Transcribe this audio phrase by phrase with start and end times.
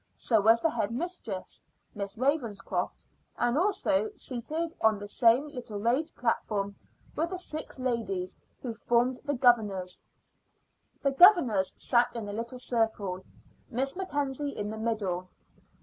[0.15, 1.61] So was the head mistress,
[1.93, 3.05] Miss Ravenscroft;
[3.37, 6.75] and also, seated on the same little raised platform,
[7.15, 10.01] were the six ladies who formed the governors.
[11.03, 13.23] The governors sat in a little circle,
[13.69, 15.27] Miss Mackenzie in the middle.